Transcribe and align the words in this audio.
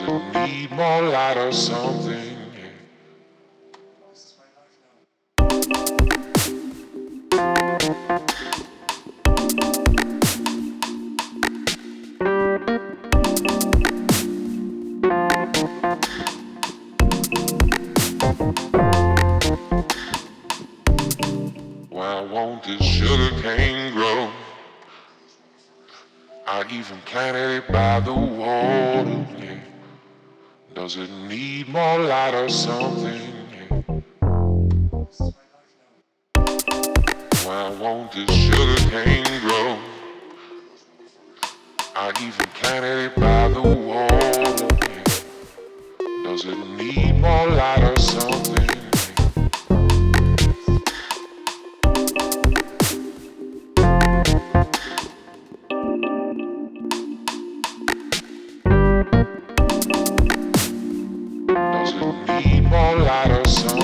more 0.00 1.02
light 1.02 1.36
or 1.36 1.52
something. 1.52 2.36
Why 21.88 22.20
won't 22.20 22.64
this 22.64 22.82
sugar 22.82 23.30
cane 23.42 23.94
grow? 23.94 24.30
I 26.46 26.64
even 26.70 26.98
planted 27.06 27.64
it 27.64 27.72
by 27.72 28.00
the 28.00 28.12
water. 28.12 29.26
Yeah. 29.38 29.75
Does 30.76 30.98
it 30.98 31.10
need 31.26 31.68
more 31.70 31.98
light 32.00 32.34
or 32.34 32.50
something? 32.50 33.32
Why 37.44 37.70
won't 37.80 38.12
this 38.12 38.30
sugar 38.30 38.90
cane 38.90 39.40
grow? 39.40 39.78
I 41.96 42.10
even 42.20 42.46
planted 42.60 43.06
it 43.06 43.14
by 43.16 43.48
the. 43.48 43.62
Yeah. 44.76 45.14
Does 46.24 46.44
it 46.44 46.58
need 46.76 47.22
more 47.22 47.46
light 47.46 47.82
or 47.82 47.96
something? 47.96 48.05
out 63.28 63.72
of 63.72 63.75